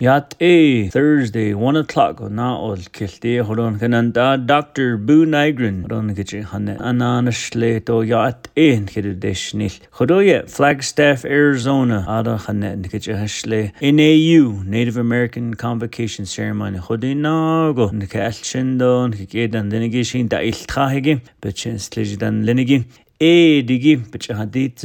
Yat 0.00 0.34
a 0.40 0.44
e, 0.46 0.88
Thursday 0.90 1.54
one 1.54 1.74
o'clock 1.74 2.20
na 2.20 2.54
ol 2.58 2.76
kilti 2.76 3.40
horon 3.40 3.78
kananda 3.78 4.36
Dr. 4.46 4.98
Boo 4.98 5.24
Nigrin 5.24 5.88
horon 5.90 6.14
kichi 6.14 6.44
hane 6.44 6.76
ananashle 6.78 7.82
to 7.86 8.02
yat 8.02 8.46
a 8.58 8.72
e 8.72 8.80
kidu 8.86 9.14
deshnil 9.18 9.80
khoroye 9.90 10.50
Flagstaff 10.50 11.24
Arizona 11.24 12.00
ada 12.06 12.36
hane 12.46 12.82
kichi 12.82 13.14
hashle 13.22 13.72
NAU 13.80 14.62
Native 14.64 14.98
American 14.98 15.54
Convocation 15.54 16.26
Ceremony 16.26 16.78
khodina 16.78 17.74
go 17.74 17.88
nkalchin 17.88 18.78
don 18.78 19.12
kigedan 19.14 19.70
denigi 19.72 20.04
shin 20.04 20.28
da 20.28 20.40
iltha 20.40 20.90
hegi 20.92 21.22
bechin 21.40 21.76
slejidan 21.76 22.44
lenigi 22.44 22.84
эдиги 23.18 23.94
бич 24.12 24.26
хадит 24.28 24.84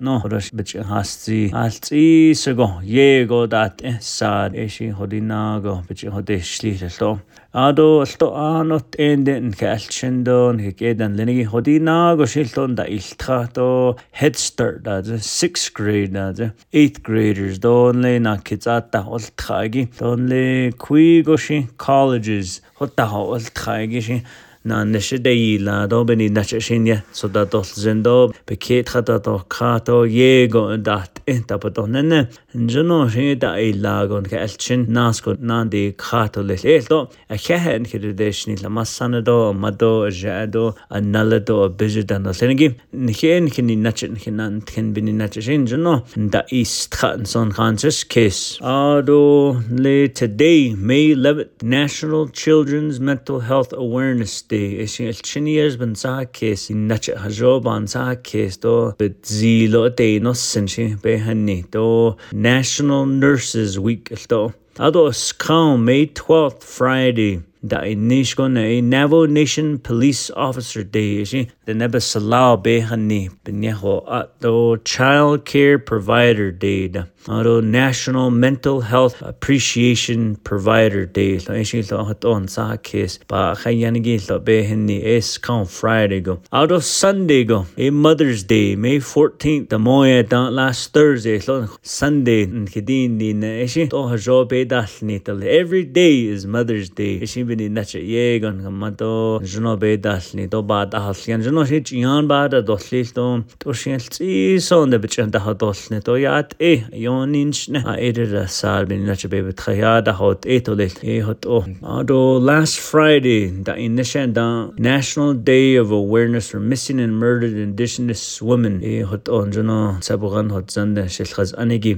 но 0.00 0.18
хорош 0.18 0.52
бич 0.52 0.74
хасци 0.74 1.48
алци 1.52 2.32
сего 2.34 2.80
его 2.82 3.46
дат 3.46 3.80
сад 4.00 4.52
эши 4.54 4.90
ходинаго 4.92 5.84
бич 5.88 6.04
ходешли 6.10 6.76
ло 7.00 7.20
адо 7.52 8.00
алто 8.00 8.34
аанот 8.34 8.96
эндэн 8.98 9.52
калчэндон 9.52 10.58
хекэдан 10.58 11.14
лэниги 11.14 11.44
ходинаго 11.44 12.26
шилтон 12.26 12.74
да 12.74 12.84
илтрато 12.84 13.96
headstart 14.20 14.78
да 14.80 14.98
6th 15.00 15.70
grade 15.76 16.10
да 16.34 16.52
8th 16.72 17.00
graders 17.06 17.58
донле 17.60 18.18
на 18.18 18.38
кицата 18.38 19.04
олтхаги 19.06 19.88
донле 20.00 20.72
куигоши 20.72 21.68
colleges 21.78 22.60
хотта 22.74 23.06
олтхаги 23.08 24.00
ши 24.00 24.22
ná 24.64 24.84
nise 24.84 25.18
dé 25.18 25.32
ledó 25.58 26.04
bení 26.04 26.28
nete 26.28 26.60
sinne 26.60 27.02
so 27.12 27.28
dá 27.28 27.44
dol 27.44 27.64
sindó 27.64 28.32
be 28.46 28.56
cétchada 28.56 29.20
ó 29.26 29.42
cható 29.48 30.04
dhégó 30.06 30.64
an 30.72 30.82
dat 30.82 31.20
intapató 31.26 31.86
nenne. 31.86 32.28
Anjó 32.54 33.08
sé 33.10 33.34
dá 33.34 33.56
é 33.58 33.72
lágon 33.80 34.22
go 34.24 34.36
eilt 34.36 34.60
sin 34.60 34.84
nácó 34.88 35.36
nádí 35.40 35.94
cható 35.96 36.40
le 36.42 36.56
léildó 36.62 37.08
a 37.28 37.36
chean 37.36 37.84
chuidir 37.84 38.14
dééis 38.14 38.44
ní 38.48 38.56
le 38.62 38.68
mas 38.68 38.88
sanadó 38.90 39.48
a 39.50 39.52
madó 39.52 40.02
a 40.06 40.10
réadó 40.22 40.74
a 40.90 40.98
naladó 41.00 41.62
a 41.64 41.68
biidir 41.68 42.04
den 42.04 42.22
na 42.22 42.30
linnigí. 42.40 42.68
Na 42.92 43.12
chéan 43.12 43.48
cin 43.52 43.64
ní 43.66 43.76
netin 43.76 44.16
cin 44.22 44.40
an 44.40 44.60
cin 44.66 44.92
biní 44.92 45.12
nete 45.14 45.40
sin 45.40 45.66
nó 45.78 46.02
dá 46.16 46.40
ístcha 46.50 47.12
an 47.14 47.24
son 47.24 47.52
chaantas 47.54 48.02
cés. 48.12 48.58
Ádó 48.60 49.60
le 49.70 50.08
today 50.08 50.74
May 50.76 51.14
11th 51.14 51.50
National 51.62 52.28
Children's 52.30 52.98
Mental 53.00 53.40
Health 53.40 53.72
Awareness 53.72 54.42
de 54.48 54.86
sin 54.88 55.08
iltsiníir 55.12 55.74
ban 55.80 55.94
sa 55.96 56.24
cés 56.36 56.68
in 56.70 56.86
nete 56.88 57.12
haró 57.22 57.58
ban 57.64 57.86
sa 57.86 58.14
cés 58.28 58.56
do 58.60 58.92
be 58.98 59.08
dílo 59.10 59.84
a 59.86 59.90
dénos 59.90 60.40
sin 60.52 60.68
sin 60.68 60.96
be 61.02 61.16
hanni 61.18 61.64
do 61.70 62.16
National 62.32 63.06
Nurses 63.06 63.78
Week 63.78 64.08
iltó. 64.10 64.52
Adó 64.78 65.12
scá 65.12 65.76
may 65.76 66.06
12th 66.06 66.62
Friday 66.62 67.40
da 67.68 67.80
i 67.90 67.94
nish 67.94 68.34
go 68.34 68.48
nei 68.48 68.80
Navajo 68.80 69.26
Nation 69.26 69.78
Police 69.78 70.30
Officer 70.34 70.82
Day 70.96 71.24
shi 71.24 71.42
the 71.66 71.72
neba 71.74 72.00
salau 72.08 72.50
be 72.62 72.80
hani 72.80 73.20
benyeho 73.44 73.94
ato 74.18 74.76
Child 74.76 75.44
Care 75.44 75.78
Provider 75.78 76.50
Day 76.50 76.88
da 76.88 77.04
ato 77.28 77.60
National 77.60 78.30
Mental 78.30 78.80
Health 78.92 79.20
Appreciation 79.22 80.36
Provider 80.50 81.04
Day 81.06 81.38
lo 81.46 81.54
ishi 81.64 81.82
lo 81.90 82.02
haton 82.10 82.48
sa 82.48 82.66
kes 82.90 83.18
ba 83.30 83.42
khayanigi 83.62 84.16
lo 84.30 84.38
be 84.38 84.58
hani 84.70 84.98
es 85.16 85.36
kan 85.38 85.66
Friday 85.66 86.20
go 86.20 86.38
ato 86.52 86.78
Sunday 86.80 87.44
go 87.44 87.60
e 87.76 87.90
Mother's 87.90 88.44
Day 88.44 88.74
May 88.76 88.98
14th 88.98 89.68
the 89.70 89.78
moya 89.78 90.22
da 90.22 90.48
last 90.60 90.92
Thursday 90.94 91.38
lo 91.48 91.68
Sunday 91.82 92.42
in 92.44 92.66
khidin 92.66 93.18
din 93.18 93.42
ishi 93.52 93.88
to 93.94 94.08
hajo 94.14 94.40
be 94.48 94.64
dal 94.64 94.86
ni 95.02 95.20
every 95.60 95.84
day 95.84 96.24
is 96.26 96.46
Mother's 96.46 96.90
Day 96.90 97.20
ishi 97.28 97.44
ni 97.58 97.68
na 97.68 97.82
che 97.90 97.98
ye 98.12 98.38
gan 98.38 98.56
ma 98.82 98.90
to 98.90 99.14
jno 99.50 99.72
be 99.82 99.96
das 99.98 100.32
ni 100.34 100.46
to 100.52 100.62
ba 100.70 100.78
da 100.92 100.98
has 101.10 101.20
yan 101.30 101.42
jno 101.46 101.62
shi 101.70 101.78
chian 101.88 102.26
ba 102.32 102.40
da 102.52 102.60
dos 102.70 102.84
li 102.92 103.02
to 103.18 103.26
to 103.62 103.72
shin 103.80 103.98
chi 104.14 104.32
son 104.68 104.90
de 104.92 104.98
bichen 105.02 105.30
da 105.34 105.42
dos 105.62 105.80
ne 105.92 105.98
to 106.06 106.14
yat 106.26 106.54
e 106.70 106.72
yon 107.06 107.34
in 107.40 107.50
ne, 107.74 107.80
a 107.92 107.94
ere 108.08 108.26
da 108.34 108.44
sar 108.58 108.82
bin 108.88 109.04
na 109.08 109.14
che 109.20 109.26
be 109.32 109.42
be 109.46 109.52
khaya 109.62 109.94
da 110.06 110.12
hot 110.20 110.46
e 110.54 110.60
to 110.66 110.72
le 110.80 110.86
e 111.14 111.18
hot 111.28 111.44
o 111.56 111.66
do 112.10 112.20
last 112.50 112.78
friday 112.90 113.42
da 113.66 113.72
in 113.86 113.96
nishan 113.98 114.32
da 114.38 114.46
national 114.90 115.34
day 115.50 115.68
of 115.82 115.90
awareness 116.02 116.50
for 116.50 116.60
missing 116.72 117.00
and 117.04 117.14
murdered 117.24 117.54
indigenous 117.66 118.26
women 118.50 118.80
e 118.92 118.94
hot 119.12 119.28
on 119.40 119.50
jno 119.56 119.80
sabugan 120.10 120.50
hot 120.54 120.70
zan 120.76 120.94
da 120.98 121.06
shil 121.18 121.32
khaz 121.38 121.52
anegi 121.64 121.94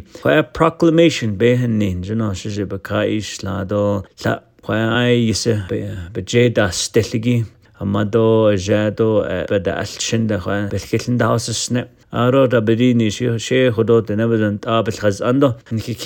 proclamation 0.60 1.37
be 1.41 1.54
hen 1.65 1.76
nin 1.84 2.03
jno 2.10 2.31
shi 2.43 2.65
be 2.72 2.78
ka 2.91 3.03
ish 3.19 3.34
la 3.47 3.56
do 3.75 3.84
la 4.26 4.38
Pwai 4.62 5.26
yisi 5.28 5.54
bachay 6.15 6.53
da 6.54 6.69
stiligi 6.71 7.47
amado 7.81 8.53
jado 8.56 9.25
bada 9.48 9.76
alchin 9.81 10.26
da 10.28 10.37
khwan 10.38 10.69
bilkilin 10.71 11.16
da 11.19 11.28
hawsa 11.28 11.53
sni. 11.54 11.84
Aro 12.12 12.47
da 12.50 12.60
bari 12.60 12.93
ni 12.94 13.09
shi 13.09 13.38
shi 13.38 13.60
khudo 13.72 14.04
da 14.06 14.15
nabazan 14.20 14.60
da 14.60 14.82
bilkhaz 14.84 15.25
ando. 15.25 15.56
Niki 15.72 15.97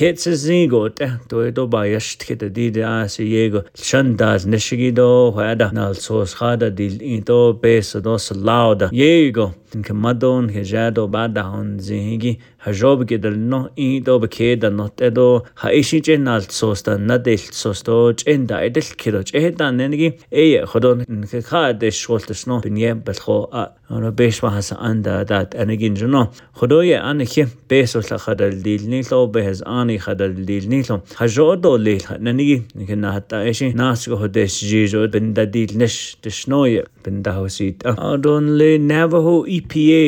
Tinkemadon 9.75 10.49
hejado 10.55 11.03
badahon 11.15 11.69
zihigi 11.87 12.33
hajob 12.65 13.01
gidal 13.11 13.37
no 13.37 13.59
i 13.77 13.99
do 14.07 14.21
bekeda 14.25 14.71
not 14.81 15.01
edo 15.09 15.27
ha 15.61 15.69
ishi 15.81 16.01
chen 16.07 16.29
al 16.35 16.43
sosta 16.61 16.93
nadel 17.09 17.43
sosto 17.63 17.97
chen 18.21 18.47
da 18.49 18.57
edel 18.69 18.89
kilo 19.01 19.21
cheda 19.31 19.69
nengi 19.79 20.09
e 20.31 20.45
khodon 20.71 21.01
ke 21.31 21.41
kha 21.49 21.65
de 21.81 21.89
shvoltes 22.01 22.47
no 22.51 22.61
binye 22.67 22.91
belkho 23.07 23.39
a 23.53 23.65
ona 23.97 24.11
besh 24.21 24.39
ma 24.45 24.51
hasa 24.57 24.79
anda 24.91 25.17
dat 25.33 25.51
anegin 25.63 25.97
juno 26.01 26.23
khodoye 26.59 26.97
anekhe 27.11 27.43
beso 27.71 28.03
la 28.11 28.19
khadal 28.27 28.55
dilni 28.69 29.01
lo 29.11 29.21
behez 29.37 29.65
ani 29.79 29.99
khadal 30.07 30.33
dilni 30.51 30.81
lo 30.91 31.01
hajodo 31.23 31.73
le 31.89 31.97
nengi 32.29 32.57
ke 32.93 33.01
na 33.05 33.13
hatta 33.19 33.43
ishi 33.55 33.73
nas 33.83 34.07
go 34.13 34.17
hodesh 34.23 34.61
jijo 34.71 35.03
bin 35.19 35.35
da 35.41 35.45
dilnish 35.59 36.01
tishnoye 36.23 36.81
bin 37.05 37.23
da 37.27 37.37
hosit 37.43 37.87
adon 38.15 38.51
le 38.63 38.71
navajo 38.91 39.37
i 39.59 39.63
PA 39.69 40.07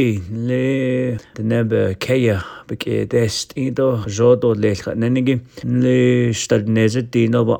le 0.48 1.16
denebe 1.36 1.96
kaya 1.98 2.44
beke 2.68 3.06
dest 3.08 3.56
indo 3.56 4.04
jodo 4.06 4.52
le 4.54 4.74
khanenigi 4.74 5.36
le 5.82 6.32
stadneze 6.42 7.00
dino 7.10 7.40
ba 7.48 7.56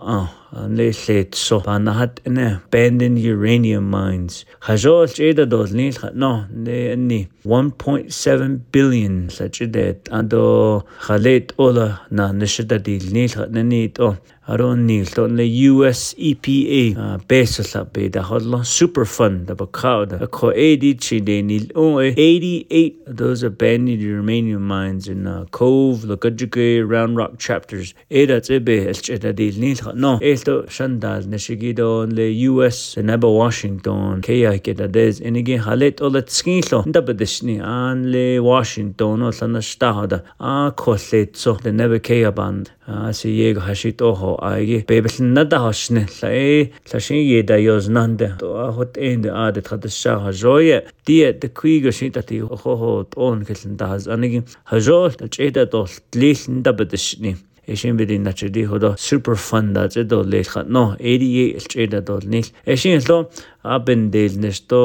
an 0.53 0.77
le 0.77 0.91
lléit 0.93 1.35
so 1.35 1.61
an 1.75 1.87
hat 1.87 2.21
ine 2.27 2.61
bendin 2.71 3.17
uranium 3.23 3.91
mines. 3.91 4.45
Chaó 4.63 5.03
éad 5.07 5.45
dó 5.49 5.65
níl 5.73 5.97
ná 6.15 6.47
né 6.53 6.95
ní 6.97 7.27
1.7 7.45 8.61
billion 8.73 9.29
Such 9.31 9.61
a 9.61 9.67
debt. 9.67 10.09
And 10.11 10.29
dó 10.31 10.85
chaléit 11.01 11.49
óla 11.59 12.01
na 12.11 12.33
na 12.33 12.47
si 12.47 12.63
a 12.63 12.79
díl 12.79 13.11
nílcha 13.13 13.47
na 13.51 13.63
níd 13.63 13.99
ó. 14.01 14.17
Arón 14.49 14.85
níl 14.87 15.11
don 15.15 15.37
le 15.37 15.45
US 15.71 16.15
EPA 16.19 17.19
béla 17.27 17.85
béad 17.93 18.17
a 18.17 18.23
hodla 18.23 18.63
superfund 18.65 19.51
a 19.51 19.55
bocáda 19.57 20.21
a 20.23 20.27
chu 20.29 20.53
éí 20.55 20.95
si 21.03 21.21
dé 21.21 21.43
níl 21.43 21.67
ó 21.75 21.95
88 21.97 23.17
Those 23.17 23.43
abandoned 23.45 24.01
uranium 24.03 24.63
mines 24.67 25.09
in 25.09 25.25
Cove 25.51 26.05
le 26.05 26.17
Gudjagé 26.17 26.89
Round 26.89 27.17
Rock 27.17 27.39
chapters 27.41 27.95
éad 28.11 28.31
a 28.31 28.41
ibé 28.55 28.87
a 28.89 29.33
díl 29.33 29.59
nílcha 29.59 29.95
No." 29.95 30.21
Kelto 30.43 30.69
Shandal 30.69 31.23
Nishigidon 31.23 32.11
le 32.13 32.27
US 32.51 32.97
Naba 32.99 33.29
Washington 33.29 34.21
Kaya 34.21 34.59
Keda 34.59 34.91
Des 34.91 35.19
Enigi 35.27 35.57
Halet 35.59 36.01
Ola 36.03 36.21
Tskinlo 36.23 36.85
Ndabadishni 36.85 37.63
An 37.65 38.11
le 38.13 38.41
Washington 38.43 39.23
Ola 39.23 39.33
Nashtahoda 39.33 40.25
A 40.39 40.73
Kolle 40.77 41.33
Tso 41.33 41.57
le 41.65 41.73
Naba 41.73 41.99
Kaya 42.01 42.33
Band 42.33 42.71
Asi 42.87 43.31
Yego 43.39 43.61
Hashit 43.63 44.03
Oho 44.03 44.37
Aigi 44.43 44.85
Bebel 44.87 45.21
Nada 45.25 45.57
Hoshne 45.59 46.05
La 46.23 46.29
E 46.31 46.71
Lashin 46.93 47.17
Yeda 47.17 47.55
Yoz 47.69 47.89
Nande 47.89 48.39
To 48.39 48.47
Ahot 48.47 48.95
Ende 49.01 49.31
Adet 49.33 49.65
Hadasha 49.65 50.21
Hajoye 50.21 50.87
Dia 51.07 51.33
De 51.33 51.49
Kuigo 51.49 51.89
Shintati 51.89 52.43
Oho 52.43 53.05
Ton 53.11 53.43
Kelin 53.43 53.77
Dahaz 53.77 54.07
Anigi 54.13 54.43
Hajol 54.67 55.17
Tacheda 55.17 55.71
Dol 55.71 55.87
Tlil 55.87 56.61
Ndabadishni 56.63 57.37
эшин 57.67 57.97
бидин 57.97 58.23
начди 58.23 58.65
ходо 58.65 58.95
супер 58.99 59.35
фан 59.35 59.73
да 59.73 59.89
зэ 59.89 60.05
до 60.05 60.23
леха 60.23 60.65
но 60.67 60.97
эри 60.99 61.55
элчэ 61.57 61.87
да 61.89 62.01
до 62.01 62.21
нил 62.23 62.45
эшин 62.65 63.01
ло 63.09 63.29
abin 63.67 64.13
del 64.13 64.37
nishto 64.45 64.77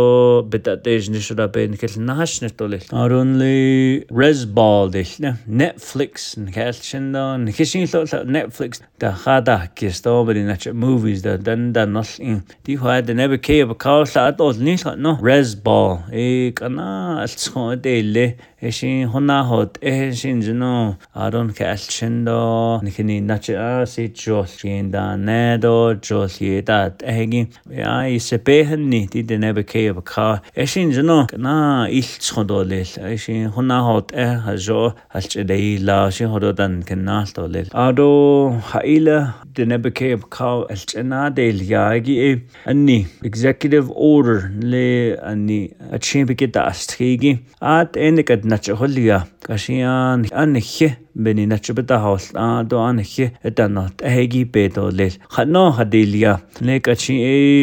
bitadej 0.52 1.10
nishra 1.14 1.48
ben 1.58 1.76
kel 1.82 1.96
nash 2.10 2.36
nishto 2.44 2.68
lel 2.72 2.86
arunli 3.02 4.06
resball 4.22 4.92
del 4.96 5.12
netflix 5.62 6.26
nkelchen 6.46 7.12
do 7.16 7.26
nikishin 7.46 7.88
lo 7.94 8.04
netflix 8.38 8.82
da 9.04 9.14
khada 9.24 9.58
kisto 9.82 10.16
bari 10.30 10.44
nach 10.52 10.66
movies 10.86 11.22
da 11.26 11.38
dan 11.46 11.68
da 11.76 11.86
nol 11.94 12.12
in 12.32 12.40
di 12.66 12.78
hwa 12.82 12.98
de 13.08 13.14
nebe 13.22 13.38
ke 13.50 13.60
ba 13.74 13.78
ka 13.86 13.98
la 14.02 14.28
adol 14.34 14.64
ni 14.68 14.78
no 15.08 15.16
resball 15.30 15.98
e 16.12 16.26
э, 16.50 16.54
kana 16.62 16.88
altsho 17.26 17.68
dele 17.90 18.28
эшин 18.64 19.10
хунахот 19.10 19.78
эшин 19.82 20.42
жино 20.46 20.98
арон 21.16 21.50
кэлчиндо 21.50 22.80
нихни 22.86 23.18
нача 23.20 23.86
сичжол 23.90 24.46
гинда 24.62 25.16
недо 25.18 25.98
жол 26.02 26.28
хидат 26.28 27.02
эги 27.02 27.48
я 27.70 28.06
исепе 28.16 28.71
henni 28.72 29.02
di 29.14 29.22
den 29.30 29.44
ebe 29.50 29.64
ke 29.72 29.80
ebe 29.92 30.02
ka 30.12 30.26
eshin 30.64 30.92
jino 30.96 31.16
na 31.46 31.54
ilch 32.00 32.28
khodo 32.36 32.60
lel 32.72 32.92
eshin 33.14 33.46
hona 33.56 33.80
hot 33.88 34.14
e 34.26 34.28
hajo 34.46 34.78
alch 35.20 35.36
dei 35.52 35.66
la 35.90 35.98
shi 36.18 36.30
hodo 36.34 36.52
dan 36.62 36.78
kenna 36.90 37.18
to 37.36 37.48
lel 37.56 37.68
ado 37.86 38.08
haila 38.72 39.18
den 39.60 39.76
ebe 39.78 39.90
ke 40.02 40.14
ebe 40.16 40.30
ka 40.38 40.52
alch 40.76 40.94
na 41.12 41.22
del 41.42 41.60
ya 41.74 41.86
gi 42.08 42.16
anni 42.74 43.00
executive 43.32 43.92
order 44.14 44.40
le 44.74 44.88
anni 45.34 45.60
a 46.00 46.04
chimbe 46.10 46.36
ke 46.42 46.48
da 46.58 46.66
strigi 46.82 47.36
at 47.76 48.00
ene 48.08 48.24
kad 48.32 48.48
na 48.54 48.62
cholia 48.70 49.22
kashian 49.50 50.24
an 50.46 50.58
khe 50.74 50.92
beni 51.16 51.46
nacho 51.46 51.74
beta 51.76 52.00
hawl 52.00 52.20
a 52.36 52.64
do 52.64 52.78
an 52.80 52.98
hi 53.00 53.28
etanot 53.48 53.96
hegi 54.00 54.46
pedo 54.46 54.92
le 54.92 55.10
khano 55.34 55.72
hadilia 55.74 56.42
le 56.62 56.80
kachi 56.80 57.16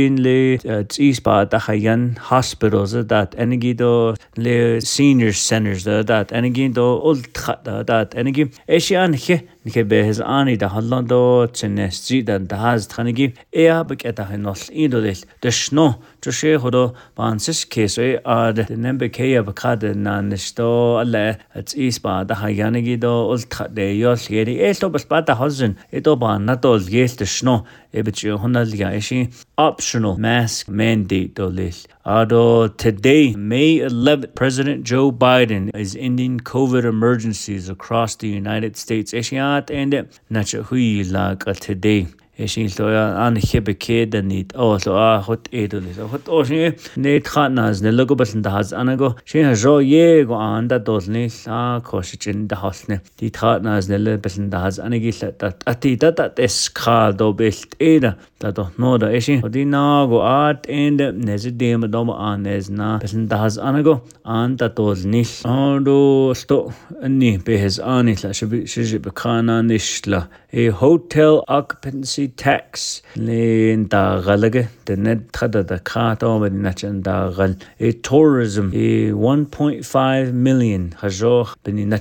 in 0.06 0.16
le 0.22 0.54
eh, 0.62 0.82
tsis 0.92 1.20
pa 1.22 1.44
ta 1.44 1.58
hayan 1.58 2.16
hospitals 2.20 2.92
that 2.92 3.34
energy 3.38 3.72
do 3.74 4.14
le 4.36 4.80
senior 4.80 5.32
centers 5.32 5.84
that 5.84 6.30
energy 6.32 6.68
do 6.68 6.82
ult 6.84 7.32
that 7.64 8.14
energy 8.16 8.46
eshan 8.68 9.14
hi 9.26 9.42
нэхэ 9.68 9.84
бэхэс 9.84 10.18
ани 10.24 10.56
да 10.56 10.72
холлондо 10.72 11.52
чэнэс 11.52 12.00
жи 12.08 12.24
да 12.24 12.40
дахаз 12.40 12.88
тханиги 12.88 13.36
эа 13.52 13.84
бэкэ 13.84 14.16
дахын 14.16 14.48
ол 14.48 14.62
индодэл 14.72 15.20
дэшно 15.44 16.00
чошэ 16.24 16.56
хоро 16.56 16.96
бансис 17.12 17.68
кэсэ 17.68 18.16
ад 18.24 18.56
нэмбэ 18.72 19.12
кэя 19.12 19.44
бэкад 19.44 19.84
нанэшто 19.92 20.64
алла 21.04 21.36
ац 21.52 21.76
ис 21.76 22.00
ба 22.00 22.24
да 22.24 22.34
хаяниги 22.40 22.96
до 22.96 23.28
ултха 23.28 23.68
дэ 23.68 23.92
ёл 24.00 24.16
гэри 24.32 24.56
элто 24.56 24.88
бэл 24.88 25.04
ба 25.04 25.20
да 25.20 25.36
холзэн 25.36 25.76
эдо 25.92 26.16
ба 26.16 26.40
надол 26.40 26.80
гээлтэшно 26.88 27.54
ebitio 27.94 28.36
honalga 28.40 28.88
ishi 28.96 29.28
optional 29.56 30.16
mask 30.18 30.68
mandate 30.68 31.34
dolil. 31.34 31.72
Ado 32.04 32.68
today, 32.68 33.34
May 33.34 33.78
11th, 33.78 34.34
President 34.34 34.84
Joe 34.84 35.10
Biden 35.12 35.74
is 35.74 35.96
ending 35.98 36.38
COVID 36.40 36.84
emergencies 36.84 37.68
across 37.68 38.16
the 38.16 38.28
United 38.28 38.76
States. 38.76 39.12
Ishiat 39.12 39.70
and 39.70 40.08
nachahui 40.30 41.06
laga 41.06 41.58
today. 41.58 42.06
шилтоя 42.46 43.14
ан 43.26 43.36
хебе 43.36 43.74
кеданит 43.74 44.52
осло 44.54 45.16
а 45.16 45.22
хот 45.22 45.48
эдулис 45.50 45.96
хот 46.10 46.28
ошни 46.28 46.74
не 46.96 47.18
тханаз 47.20 47.80
не 47.80 47.90
логобалн 47.90 48.42
дахаз 48.42 48.72
анаго 48.72 49.16
шин 49.24 49.54
жо 49.56 49.80
его 49.80 50.34
анда 50.36 50.78
долни 50.78 51.28
ла 51.46 51.80
кошичин 51.80 52.46
дахолне 52.46 53.02
ди 53.18 53.30
тханаз 53.30 53.88
не 53.88 53.96
лобалн 53.96 54.50
дахаз 54.50 54.78
анаги 54.78 55.12
ла 55.20 55.52
ати 55.64 55.96
дата 55.96 56.32
эскадо 56.36 57.32
белт 57.32 57.74
эда 57.80 58.16
дато 58.40 58.70
нода 58.78 59.06
эши 59.16 59.40
одинаго 59.42 60.18
ат 60.22 60.66
энд 60.68 61.00
нези 61.24 61.50
дем 61.50 61.90
дома 61.90 62.32
анез 62.32 62.68
на 62.68 62.98
балн 63.02 63.26
дахаз 63.26 63.58
анаго 63.58 64.02
анда 64.24 64.68
долни 64.68 65.24
ондо 65.44 66.32
сто 66.36 66.70
ни 67.02 67.36
бехез 67.44 67.80
ани 67.80 68.14
ла 68.22 68.32
шиби 68.32 68.64
шиби 68.66 69.10
кананишла 69.10 70.28
a 70.50 70.68
hotel 70.70 71.42
occupancy 71.46 72.27
tax 72.36 73.02
lin 73.16 73.88
da 73.88 74.20
galaga 74.22 74.68
the 74.86 74.96
net 74.96 75.28
thada 75.32 75.62
da 75.66 75.78
kha 75.78 76.14
to 76.18 76.38
me 76.40 76.48
na 76.50 76.72
chan 76.72 77.00
da 77.02 77.30
gal 77.30 77.50
e 77.78 77.88
eh, 77.88 77.92
tourism 78.02 78.72
e 78.74 79.08
eh, 79.08 79.10
1.5 79.12 80.32
million 80.32 80.90
hajo 81.00 81.48
bin 81.64 81.88
na 81.88 81.98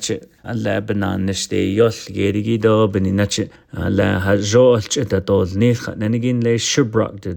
alla 0.48 0.82
benanniste 0.88 1.56
yoll 1.56 2.12
gerigi 2.18 2.58
do 2.64 2.88
beninache 2.88 3.48
alla 3.86 4.08
hajolch 4.26 4.96
da 5.12 5.20
dol 5.20 5.48
le 5.62 5.72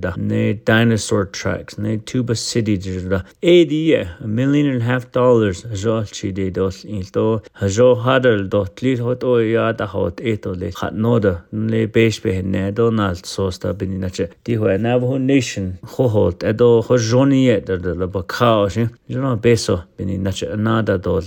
da 0.04 0.10
ne 0.28 0.42
dinosaur 0.52 1.24
tracks 1.38 1.74
ne 1.78 1.98
tuba 2.04 2.34
city 2.34 2.76
da 2.76 3.22
edi 3.42 3.94
a 3.96 4.06
million 4.26 4.70
and 4.74 4.82
a 4.82 4.84
half 4.84 5.10
dollars 5.12 5.62
hadal 5.64 8.38
do 8.54 8.64
hot 9.08 9.24
o 9.24 9.38
ya 9.40 9.72
da 9.72 9.86
hot 9.86 10.20
eto 10.30 10.54
le 10.60 10.70
khatnoda 10.80 11.42
le 11.52 11.86
besh 11.86 12.22
be 12.22 12.42
ne 12.42 12.70
donald 12.70 13.24
sosta 13.34 13.72
beninache 13.78 14.26
di 14.44 14.54
ho 14.56 14.66
nation 15.18 15.72
ho 15.94 16.06
hot 16.08 16.42
edo 16.44 16.82
ho 16.82 16.96
joni 17.10 17.60
da 17.66 17.76
da 17.76 18.06
ba 18.14 18.22
kaosh 18.22 18.78
jona 19.10 19.36
beso 19.36 19.80
beninache 19.98 20.46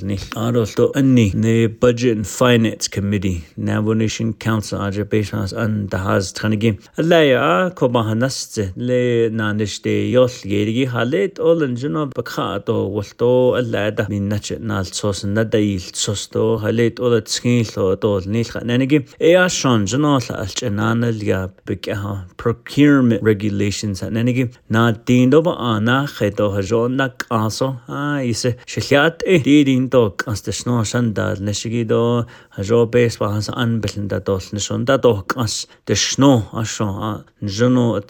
ni 0.10 0.16
arol 0.46 0.68
anni 1.00 1.32
ne 1.36 1.73
Budget 1.80 2.18
and 2.18 2.28
Finance 2.28 2.88
Committee 2.88 3.44
Navonation 3.60 4.38
Council 4.38 4.80
Azerbaijan's 4.82 5.54
an 5.54 5.88
dahaz 5.88 6.34
thanigi 6.34 6.72
alaya 6.98 7.72
kobahanast 7.76 8.60
le 8.76 9.30
nanishte 9.40 9.94
yol 10.12 10.30
gerigi 10.50 10.86
halet 10.94 11.36
olan 11.40 11.76
jino 11.78 12.06
bakha 12.16 12.48
to 12.66 12.72
wolto 12.96 13.30
alada 13.62 14.08
minnach 14.14 14.52
nal 14.74 14.84
sos 14.86 15.24
nadail 15.38 15.88
sos 16.04 16.28
to 16.28 16.46
halet 16.64 17.00
ola 17.00 17.22
tskin 17.22 17.66
lo 17.78 17.96
to 17.96 18.14
nilkha 18.36 18.64
nanigi 18.72 18.98
ea 19.32 19.46
shon 19.50 19.86
jino 19.94 20.14
alch 20.18 20.62
nanal 20.80 21.24
ya 21.32 21.48
bikha 21.72 22.16
procurement 22.38 23.22
regulations 23.32 24.02
nanigi 24.18 24.48
na 24.78 24.86
dindo 24.94 25.44
ba 25.50 25.54
ana 25.74 25.98
kheto 26.18 26.52
hajon 26.58 26.98
nak 27.02 27.18
aso 27.30 27.72
ha 27.88 28.02
ise 28.34 28.56
shliat 28.74 29.22
e 29.36 29.40
didin 29.48 29.90
to 29.94 30.04
kastashno 30.24 30.76
shandal 30.94 31.36
nesh 31.42 31.63
шигидо 31.64 32.28
жопес 32.60 33.16
паханс 33.18 33.48
анбэлэн 33.48 34.08
да 34.10 34.20
долн 34.20 34.60
шон 34.60 34.84
да 34.86 34.98
дохкас 34.98 35.68
дэшно 35.88 36.44
ашо 36.52 37.24
жно 37.42 38.02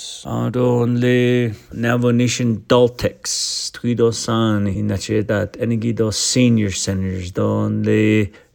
senior 6.33 6.71
centers 6.83 7.31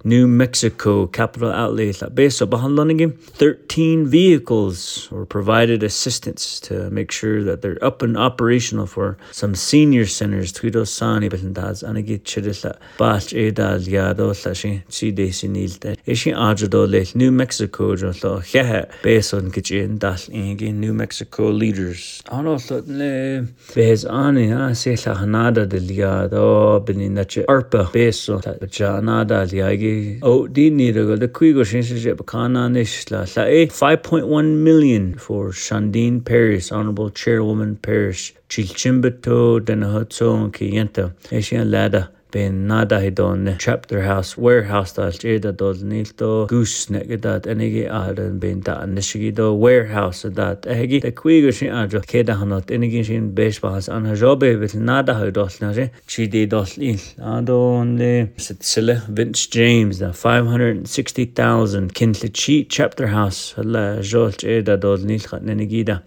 New 0.05 0.27
Mexico 0.27 1.07
Capital 1.07 1.51
Outlay 1.53 1.93
Tlabesa 1.93 2.45
Bahanlanagin, 2.47 3.17
13 3.21 4.07
vehicles 4.09 5.09
were 5.13 5.25
provided 5.25 5.83
assistance 5.85 6.59
to 6.61 6.91
make 6.91 7.13
sure 7.13 7.45
that 7.45 7.63
they're 7.63 7.83
up 7.85 8.03
and 8.03 8.17
operational 8.17 8.87
for 8.87 9.17
some 9.31 9.55
senior 9.55 10.05
centers. 10.07 10.53
Tuido 10.53 10.85
Sani 10.87 11.29
Belindaz 11.29 11.87
Anagi 11.89 12.19
Chidisla 12.19 12.77
Bach 12.99 13.33
Eda 13.33 13.79
Liado 13.79 14.33
Tlashi 14.35 14.83
Chide 14.89 15.29
Sinilte 15.31 15.97
Ishi 16.05 16.33
Ajado 16.33 16.83
Le 16.89 17.17
New 17.17 17.31
Mexico 17.31 17.95
Jotlo 17.95 18.41
Hehe 18.43 18.91
Beson 19.03 19.53
Kichin 19.53 19.99
Dal 20.01 20.15
Ingi 20.15 20.75
New 20.75 20.93
Mexico 20.95 21.47
leaders. 21.51 22.23
Ano 22.29 22.57
Tlotne 22.57 23.47
Behez 23.73 24.11
Ani 24.11 24.53
ah, 24.53 24.71
Sehla 24.73 25.15
Hanada 25.17 25.65
de 25.69 25.79
Liado 25.79 26.81
Beninache 26.85 27.45
Arpa 27.47 27.87
Beso 27.93 28.41
Janada 28.43 29.47
Liagi 29.47 29.92
oh 30.31 30.47
di 30.57 30.71
niragal 30.71 31.19
the 31.21 31.29
kuigo 31.29 31.63
shinshe 31.71 32.09
bakana 32.21 32.63
nish 32.77 32.97
la 33.11 33.21
5.1 33.27 34.25
million 34.69 35.05
for 35.25 35.43
Shaandiin 35.65 36.25
Parrish 36.31 36.71
honorable 36.73 37.11
chairwoman 37.21 37.77
Parrish 37.87 38.23
chilchimbato 38.49 39.39
denahotso 39.71 40.31
ki 40.57 40.71
yenta 40.79 41.05
eshian 41.41 41.71
lada 41.77 42.03
ben 42.35 42.67
nada 42.67 42.99
hedon 43.01 43.49
chapter 43.59 44.01
house 44.03 44.37
warehouse 44.39 44.93
dal 44.95 45.13
jeda 45.23 45.53
dol 45.59 45.75
nilto 45.93 46.47
goose 46.49 46.89
negedat 46.91 47.47
enigi 47.47 47.83
aden 47.99 48.39
ben 48.41 48.61
da 48.69 48.75
nishigi 48.87 49.35
do 49.37 49.53
warehouse 49.65 50.23
dat 50.41 50.65
ehgi 50.77 51.03
te 51.05 51.11
kuigo 51.21 51.53
shin 51.61 51.75
ajo 51.81 52.01
keda 52.15 52.37
hanot 52.41 52.73
enigi 52.79 53.03
shin 53.11 53.29
besh 53.41 53.61
bahas 53.67 53.91
an 53.97 54.09
hajobe 54.13 54.49
bil 54.65 54.77
nada 54.89 55.17
hedol 55.21 55.53
naje 55.67 55.85
chidi 56.15 56.47
dol 56.57 56.73
il 56.93 57.05
adon 57.37 57.97
le 58.03 58.13
sitsile 58.49 58.97
Vince 59.09 59.47
James 59.59 59.99
da 60.05 60.13
560000 60.27 61.93
kintle 62.01 62.31
chi 62.43 62.63
chapter 62.79 63.09
house 63.17 63.41
la 63.75 63.89
jol 64.13 64.33
jeda 64.47 64.81
dol 64.87 65.05
nil 65.13 65.29
khat 65.33 65.45
nenigi 65.53 65.85
da 65.93 66.01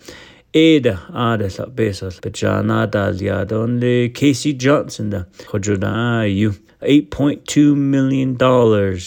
Ada, 0.56 0.96
Ada, 1.12 1.52
sa 1.52 1.66
bésal 1.68 2.16
be 2.24 2.32
John 2.32 2.72
Adal 2.72 3.20
iad 3.20 3.52
an 3.52 3.76
le 3.84 4.08
Casey 4.16 4.54
Johnson 4.54 5.10
de 5.12 5.20
chuidirna 5.52 6.24
you? 6.34 6.54
$8.2 6.82 7.76
million 7.76 8.36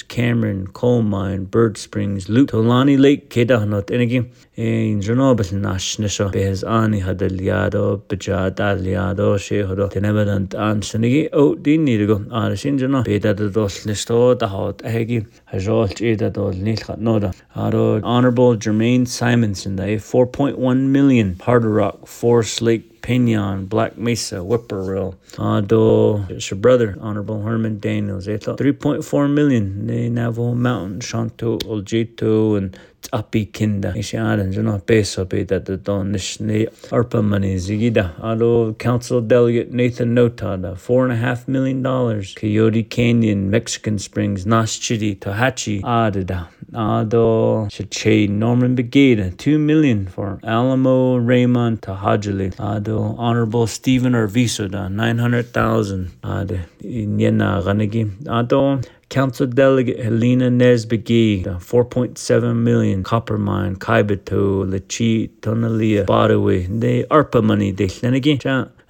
Cameron, 0.09 0.67
Coal 0.69 1.03
Mine, 1.03 1.45
Bird 1.45 1.77
Springs, 1.77 2.27
Leupp, 2.27 2.49
Tolani 2.51 2.99
Lake, 2.99 3.29
Kedahnot, 3.31 3.91
and 3.91 4.01
again, 4.03 4.31
in 4.57 5.01
Chernobyl, 5.01 5.53
Nashnisha, 5.61 6.33
Behazani 6.33 7.03
had 7.05 7.19
aliado, 7.19 7.99
Bajad 8.03 8.57
aliado, 8.57 9.37
Shehodo, 9.39 9.91
Tenebadant, 9.93 10.55
and 10.55 10.83
Sinigi, 10.83 11.29
O 11.33 11.55
Dinigo, 11.55 12.25
Arishinjano, 12.27 13.07
Bedados 13.07 13.87
Listo, 13.87 14.37
the 14.39 14.49
Hot 14.49 14.79
Hegi, 14.79 15.27
Hajolt 15.53 15.99
Edadol 16.17 16.55
Nilhat 16.61 16.99
Noda, 16.99 17.35
Ado, 17.55 18.01
Honorable 18.03 18.57
Germaine 18.57 19.05
Simonson, 19.07 19.77
the 19.77 19.85
$4.1 19.85 20.81
million 20.89 21.39
Harder 21.41 21.71
Rock 21.71 22.07
Forest 22.09 22.63
Lake 22.63 22.88
Pinion, 23.03 23.67
Black 23.67 23.97
Mesa, 23.97 24.41
Whippoorwill, 24.41 25.15
Ado, 25.39 26.25
it's 26.29 26.51
your 26.51 26.59
brother, 26.59 26.97
Honorable 27.01 27.43
Herman 27.43 27.79
Daniels. 27.79 28.25
They 28.27 28.39
thought 28.39 28.59
3.4 28.59 29.31
million. 29.33 29.87
The 29.87 30.09
Navajo 30.09 30.55
Mountain, 30.55 31.01
Shonto, 31.01 31.59
Oljeto, 31.63 32.57
and 32.57 32.79
Tapi 33.03 33.47
Kinda. 33.53 33.93
Ishiaran, 33.93 34.55
you 34.55 34.63
know, 34.63 34.79
peso 34.79 35.25
that 35.25 35.65
the 35.67 35.77
don 35.77 36.13
ARPA 36.13 37.25
money, 37.25 37.57
Zigida, 37.57 38.13
Ado 38.23 38.75
Council 38.75 39.21
Delegate 39.21 39.73
Nathan 39.73 40.15
Notada, 40.15 40.77
four 40.77 41.05
and 41.05 41.13
a 41.13 41.17
half 41.17 41.47
million 41.49 41.83
dollars. 41.83 42.35
Coyote 42.35 42.83
Canyon, 42.85 43.51
Mexican 43.51 43.99
Springs, 43.99 44.45
Nashchidi, 44.45 45.19
Tohatchi, 45.19 45.81
Adida. 45.83 46.49
Ado 46.75 47.67
Shache 47.71 48.29
Norman 48.29 48.75
Brigade, 48.75 49.39
2 49.39 49.59
million 49.59 50.07
for 50.07 50.39
Alamo 50.45 51.17
Raymond 51.17 51.81
Tahajali. 51.81 52.53
Ado 52.61 53.15
Honorable 53.17 53.67
Stephen 53.67 54.13
da 54.13 54.89
900,000. 54.89 56.11
Ado 56.23 56.61
Inyena 56.83 57.63
Ganegi. 57.65 58.13
Ado 58.29 58.83
Council 59.09 59.47
Delegate 59.47 59.99
Helena 59.99 60.51
Nez 60.51 60.85
Begay, 60.85 61.43
4.7 61.45 62.55
million, 62.57 63.03
Copper 63.03 63.39
Mine, 63.39 63.77
Kaibeto, 63.77 64.69
LeChee, 64.69 65.31
Tonalea, 65.41 66.05
Bodaway, 66.05 66.67
the 66.79 67.05
ARPA 67.11 67.43
money, 67.43 67.71
the 67.71 67.87
Lenegi, 67.87 68.39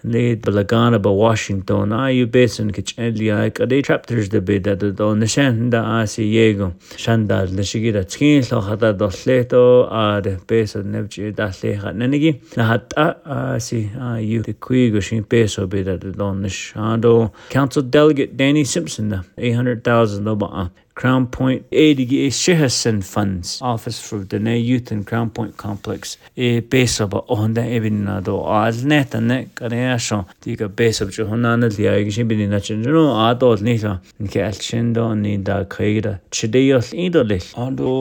need 0.05 0.43
balagana 0.43 1.01
ba 1.05 1.11
Washington 1.11 1.91
I 1.93 2.11
you 2.11 2.27
basin 2.27 2.69
like 2.69 3.59
a 3.61 3.67
day 3.67 3.83
chapters 3.83 4.29
de 4.29 4.41
beda 4.41 4.77
that 4.77 4.97
the 4.97 5.05
nishan 5.15 5.71
da 5.71 6.01
a 6.01 6.05
yego 6.05 6.73
shanda 6.97 7.47
le 7.51 7.63
shigira 7.63 8.05
tskin 8.05 8.51
lo 8.53 8.61
hata 8.61 8.93
do 8.93 9.07
leto 9.27 9.89
a 9.91 10.21
de 10.23 10.37
peso 10.37 10.83
nevchi 10.83 11.35
da 11.35 11.47
le 11.47 11.77
hananigi 11.77 12.57
na 12.57 12.65
hata 12.65 13.17
a 13.25 13.61
si 13.61 13.91
a 14.01 14.21
you 14.21 14.43
de 14.43 14.53
kuigo 14.55 15.03
shin 15.03 15.25
peso 15.25 15.67
beda 15.67 15.99
de 15.99 16.13
do 16.13 16.31
nishando 16.43 17.33
council 17.51 17.83
delegate 17.83 18.37
Danny 18.37 18.63
Simpson 18.65 19.25
800,000 19.37 20.35
ba 20.39 20.71
Crown 20.99 21.29
Point 21.29 21.61
ADGA 21.71 22.27
Shihasin 22.39 23.05
Funds 23.05 23.61
Office 23.63 24.01
for 24.07 24.19
the 24.31 24.41
Ne 24.41 24.59
Youth 24.59 24.91
and 24.91 25.07
Crown 25.07 25.31
Point 25.31 25.57
Complex 25.57 26.17
e 26.37 26.59
base 26.59 26.99
of 26.99 27.11
onda 27.11 27.63
evin 27.77 28.01
na 28.07 28.19
do 28.21 28.35
al 28.55 28.73
net 28.91 29.15
ne 29.15 29.37
kare 29.59 29.97
sho 30.07 30.27
tiga 30.41 30.69
base 30.69 31.01
of 31.03 31.11
johanan 31.15 31.61
li 31.77 31.87
ay 31.91 31.99
gishin 32.07 32.27
bin 32.33 32.43
na 32.55 32.59
chen 32.59 32.83
no 32.83 33.03
adol 33.29 33.61
ni 33.69 33.75
la 33.85 33.93
ke 34.33 34.41
al 34.47 34.59
chen 34.67 34.93
do 34.97 35.05
ni 35.15 35.37
da 35.37 35.61
kreira 35.77 36.19
chide 36.33 36.59
yo 36.71 36.81
ido 37.07 37.23
le 37.31 37.39
ando 37.67 37.93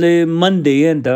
le 0.00 0.12
monday 0.42 0.76
and 0.94 1.06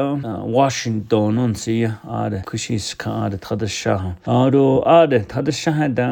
washington 0.59 1.39
on 1.47 1.55
si 1.65 1.77
are 2.21 2.39
kushis 2.53 2.89
ka 3.03 3.11
are 3.27 3.31
tadasha 3.49 3.97
ando 4.37 4.65
are 5.01 5.19
tadasha 5.35 5.77
da 5.99 6.09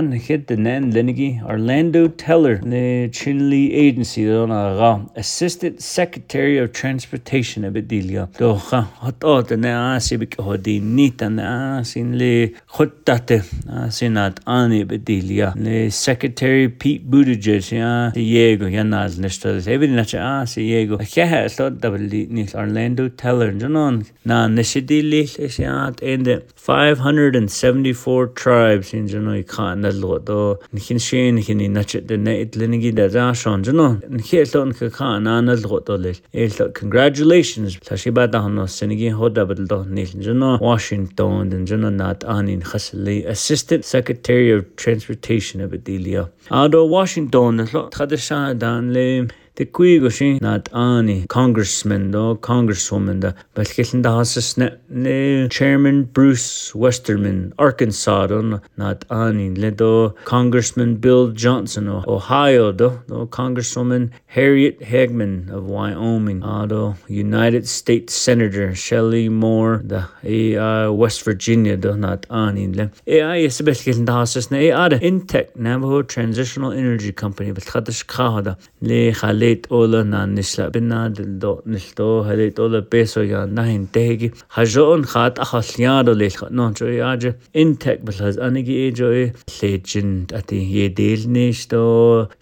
an 0.00 0.12
hit 0.26 0.46
the 0.48 0.56
nen 0.66 0.92
lenigi 0.98 1.30
arlando 1.52 2.04
teller 2.26 2.54
ne 2.74 2.84
chinley 3.20 3.62
agency 3.86 4.24
do 4.34 4.44
na 4.48 4.63
Hara, 4.64 5.06
Assistant 5.16 5.82
Secretary 5.82 6.56
of 6.58 6.72
Transportation 6.72 7.64
of 7.64 7.74
Bedilia, 7.74 8.24
Doha, 8.40 8.80
Hotot, 9.02 9.50
and 9.52 9.64
Asibik 9.64 10.34
Hodinita, 10.46 11.22
and 11.26 11.38
Asin 11.40 12.08
Le 12.20 12.34
Hotate, 12.76 13.38
Asinat 13.82 14.38
Ani 14.46 14.84
Bedilia, 14.84 15.48
Le 15.66 15.90
Secretary 15.90 16.68
Pete 16.70 17.10
Buttigieg, 17.10 17.70
Ya 17.80 18.10
Diego, 18.10 18.66
Yanaz 18.66 19.14
Nestras, 19.24 19.66
Evidinacha 19.74 20.42
Asi 20.42 20.62
Diego, 20.62 20.96
Kaha, 20.98 21.50
Stot 21.50 21.74
Dabli 21.74 22.28
Nis 22.30 22.52
Arlando 22.54 23.04
Teller, 23.14 23.52
Janon, 23.52 24.08
Na 24.24 24.46
Nishidili, 24.48 25.22
Asiat, 25.46 26.00
and 26.14 26.24
the 26.26 26.42
574 26.56 28.28
tribes 28.28 28.94
in 28.94 29.08
Janoi 29.08 29.46
Khan, 29.46 29.82
the 29.82 29.90
Do 29.92 30.58
Nikin 30.74 31.00
Shin, 31.00 31.36
Hini 31.36 31.68
Nachit, 31.68 32.06
the 32.08 32.16
Nate 32.16 32.52
Linigi, 32.52 32.94
the 32.94 33.02
Zashon, 33.14 33.62
Janon, 33.62 34.02
and 34.04 34.22
ton 34.54 34.70
ka 34.78 34.88
kha 34.96 35.10
na 35.26 35.32
nal 35.46 35.62
gho 35.70 35.78
to 35.86 35.96
le. 36.04 36.12
It's 36.42 36.60
congratulations. 36.80 37.74
Tashiba 37.88 38.24
da 38.34 38.42
hono 38.44 38.66
sen 38.76 38.90
gi 39.00 39.10
ho 39.18 39.28
da 39.38 39.42
bad 39.50 39.60
lo 39.70 39.78
ne 39.96 40.04
jin 40.04 40.38
no. 40.42 40.50
Washington 40.68 41.50
den 41.52 41.62
jona 41.70 41.90
nat 42.00 42.20
anin 42.36 42.60
khas 42.70 42.88
le. 43.06 43.16
Assistant 43.36 43.84
Secretary 43.94 44.48
of 44.56 44.60
Transportation 44.82 45.60
of 45.66 45.70
Delia. 45.86 46.24
Ando 46.60 46.82
Washington 46.96 47.56
la 47.72 47.82
khadsha 47.96 48.40
dan 48.62 48.84
le. 48.96 49.08
Тэг 49.54 49.68
күй 49.70 50.00
гошин 50.02 50.38
над 50.42 50.66
ani 50.74 51.28
congressman 51.30 52.10
до 52.10 52.34
congresswoman 52.42 53.20
да 53.22 53.34
бэлгэлэндэ 53.54 54.10
хасс 54.10 54.56
нэ 54.58 55.48
chairman 55.48 56.02
Bruce 56.12 56.74
Westerman 56.74 57.52
Arkansas 57.56 58.26
до 58.26 58.60
над 58.76 59.06
ааны 59.08 59.54
лэ 59.54 59.70
до 59.76 60.16
congressman 60.24 60.96
Bill 60.96 61.30
Johnson 61.32 61.86
о 61.88 62.02
Ohio 62.08 62.72
до 62.72 62.98
до 63.06 63.26
congresswoman 63.28 64.10
Harriet 64.26 64.80
Hageman 64.82 65.48
of 65.52 65.66
Wyoming 65.70 66.42
ado 66.42 66.96
United 67.06 67.68
States 67.68 68.12
Senator 68.12 68.74
Shelley 68.74 69.28
Moore 69.28 69.84
da 69.86 70.06
e 70.26 70.58
West 70.88 71.22
Virginia 71.24 71.76
do 71.76 71.96
not 71.96 72.26
anin 72.28 72.72
le 72.74 72.90
e 73.06 73.20
ai 73.22 73.44
es 73.44 73.60
belgel 73.60 74.04
dasas 74.04 74.50
ne 74.50 74.72
ada 74.72 74.98
NTEC 74.98 75.54
Navajo 75.54 76.02
Transitional 76.02 76.72
Energy 76.72 77.12
Company 77.12 77.52
bet 77.52 77.66
khadish 77.66 78.04
khada 78.06 78.56
le 78.82 79.12
khale 79.14 79.43
halit 79.44 79.66
ola 79.70 80.02
na 80.04 80.22
nishla 80.26 80.70
binna 80.74 81.02
dildo 81.14 81.50
nilto 81.68 82.04
halit 82.24 82.58
ola 82.64 82.80
beso 82.92 83.20
ya 83.24 83.42
nahin 83.56 83.82
tegi 83.92 84.30
hajon 84.54 85.04
khat 85.12 85.36
akhalyado 85.44 86.14
lel 86.16 86.30
khat 86.38 86.50
non 86.56 86.74
jo 86.80 86.86
ya 86.88 87.10
je 87.24 87.32
intek 87.62 88.00
bilhaz 88.08 88.38
anigi 88.46 88.70
e 88.70 88.90
jo 89.00 89.10
e 89.12 89.24
legend 89.62 90.32
ati 90.38 90.56
ye 90.76 90.86
del 90.96 91.26
nishto 91.36 91.82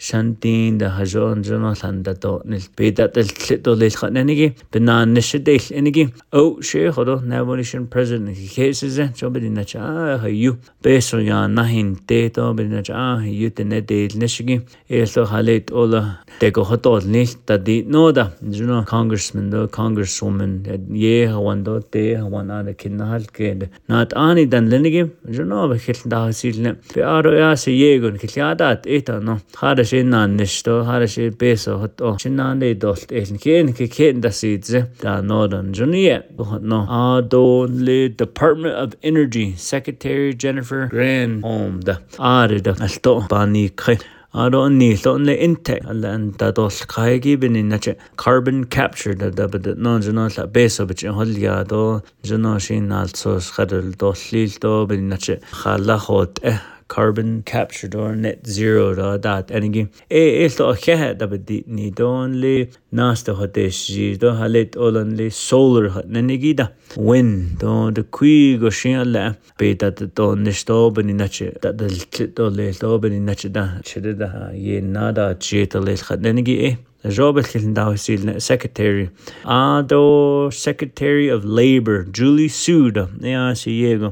shantin 0.09 0.79
da 0.83 0.91
hajon 0.99 1.43
jono 1.49 1.73
landa 1.83 2.15
to 2.23 2.35
nil 2.53 2.63
peda 2.79 3.09
tel 3.17 3.25
tlito 3.43 3.75
lel 3.83 3.97
khat 4.01 4.13
nanigi 4.19 4.49
binna 4.73 5.01
nishidel 5.15 5.67
enigi 5.81 6.05
o 6.43 6.61
she 6.69 6.81
khodo 6.97 7.19
navonation 7.33 7.89
president 7.97 8.37
cases 8.57 9.01
jo 9.21 9.31
binna 9.37 9.65
cha 9.65 9.87
hayu 10.27 10.55
beso 10.85 11.19
ya 11.31 11.43
nahin 11.59 11.95
te 12.09 12.21
to 12.37 12.47
binna 12.59 12.83
cha 12.89 13.01
hayu 13.27 13.51
tene 13.59 13.79
del 13.93 14.15
nishigi 14.25 14.59
eso 15.03 15.25
halit 15.35 15.73
ola 15.83 16.03
tego 16.41 16.65
hot 16.71 16.87
tol 16.93 17.03
nicht 17.11 17.39
da 17.47 17.57
di 17.57 17.85
no 17.89 18.13
da 18.15 18.29
you 18.43 18.67
know 18.67 18.85
congressman 18.91 19.51
do 19.53 19.67
congresswoman 19.69 20.87
ye 20.93 21.27
hawan 21.27 21.65
do 21.65 21.81
te 21.93 22.03
hawan 22.15 22.51
ada 22.59 22.75
kinna 22.83 23.07
hal 23.13 23.25
ke 23.39 23.69
nat 23.89 24.13
ani 24.25 24.45
dan 24.55 24.69
lenige 24.71 25.03
you 25.39 25.45
know 25.53 25.65
ba 25.73 25.79
khil 25.87 26.03
da 26.15 26.21
silne 26.41 26.75
pe 26.95 27.01
aro 27.15 27.33
ya 27.39 27.51
se 27.65 27.73
ye 27.73 27.91
gun 28.05 28.19
khiliadat 28.25 28.85
eta 28.99 29.19
no 29.31 29.39
hara 29.63 29.85
she 29.93 30.03
nan 30.15 30.37
nish 30.43 30.59
do 30.69 30.79
hara 30.93 31.09
she 31.17 31.31
beso 31.45 31.79
hot 31.83 32.05
o 32.11 32.15
chinan 32.25 32.61
de 32.65 32.73
dolt 32.87 33.17
eln 33.23 33.41
ken 33.45 33.73
ke 33.81 33.89
ken 33.99 34.21
da 34.27 34.37
sidze 34.43 34.81
da 35.05 35.19
no 35.33 35.43
dan 35.57 35.73
junie 35.81 36.17
no 36.75 36.81
adon 37.03 37.85
le 37.91 38.01
department 38.25 38.75
of 38.87 38.97
energy 39.13 39.47
secretary 39.73 40.33
jennifer 40.47 40.83
granholm 40.97 41.81
da 41.91 41.97
are 42.37 42.59
da 42.69 42.77
alto 42.89 43.17
bani 43.37 43.69
khin 43.85 44.09
aron 44.35 44.71
ni 44.79 44.97
lon 45.05 45.25
le 45.27 45.35
inte 45.37 45.79
alla 45.89 46.09
an 46.15 46.31
da 46.39 46.51
dol 46.57 46.71
kai 46.89 47.19
gi 47.23 47.35
bin 47.41 47.55
in 47.57 47.69
nache 47.69 47.97
carbon 48.17 48.65
capture 48.65 49.13
da 49.15 49.29
da 49.31 49.47
but 49.47 49.67
no 49.77 49.99
jano 50.01 50.25
la 50.39 50.47
beso 50.55 50.87
bich 50.89 51.03
hol 51.19 51.29
ya 51.47 51.63
do 51.65 52.01
jano 52.29 52.59
shin 52.59 52.91
al 52.93 53.09
so 53.15 53.31
khadal 53.55 53.89
dol 53.99 54.15
lil 54.33 54.49
do 54.65 54.87
bin 54.89 55.09
nache 55.11 55.35
khala 55.61 55.97
khot 56.05 56.39
eh 56.43 56.59
carbon 56.93 57.41
captured 57.43 57.95
or 57.95 58.13
net 58.15 58.45
zero 58.57 58.83
ra 58.99 59.17
dat 59.27 59.49
enigi 59.57 59.85
e 60.21 60.25
isto 60.45 60.67
khe 60.83 60.97
da 61.21 61.27
bdi 61.33 61.59
ni 61.77 61.87
don 62.01 62.35
le 62.43 62.53
nas 63.01 63.23
to 63.29 63.33
hote 63.39 63.61
ji 63.79 64.09
do 64.25 64.33
halet 64.41 64.77
olan 64.87 65.15
li 65.21 65.29
solar 65.39 65.87
hat 65.97 66.11
nenigi 66.17 66.53
da 66.61 66.67
wind 67.11 67.39
do 67.65 67.73
de 67.99 68.05
qui 68.19 68.35
go 68.65 68.75
shin 68.81 69.01
la 69.15 69.25
be 69.59 69.73
da 69.85 69.91
to 70.21 70.29
nisto 70.45 70.79
ben 70.97 71.17
na 71.25 71.29
che 71.37 71.49
da 71.67 71.73
de 71.81 71.89
to 72.39 72.51
le 72.61 72.69
to 72.85 72.93
ben 73.05 73.19
na 73.33 73.39
che 73.43 73.49
da 73.59 73.65
che 73.91 74.05
da 74.23 74.31
ye 74.69 74.79
nada 74.97 75.27
che 75.47 75.65
to 75.73 75.79
le 75.87 75.95
khat 76.09 76.21
nenigi 76.29 76.57
e 76.71 76.71
Uh, 77.05 77.11
secretary 78.39 79.11
ado 79.45 80.03
uh, 80.47 80.51
secretary 80.53 81.27
of 81.29 81.43
labor 81.45 82.05
julie 82.15 82.47
sud 82.47 82.95
ya 83.19 83.51
si 83.59 83.81
yego 83.83 84.11